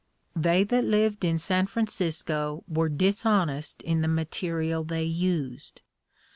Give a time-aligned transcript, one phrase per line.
[0.35, 5.81] They that lived in San Francisco were dishonest in the material they used.